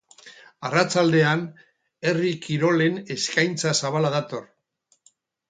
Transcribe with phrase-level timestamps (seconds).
[0.69, 1.43] Arratsaldean,
[2.11, 4.43] herri kirolen eskaintza zabala dator.